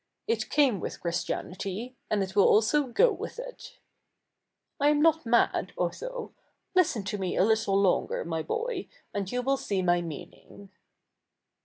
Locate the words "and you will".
9.13-9.57